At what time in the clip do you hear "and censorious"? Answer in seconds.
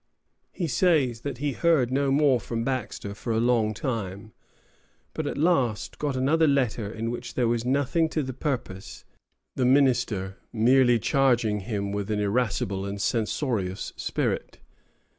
12.83-13.93